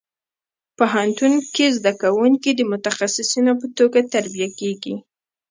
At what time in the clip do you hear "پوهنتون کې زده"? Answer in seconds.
0.77-1.91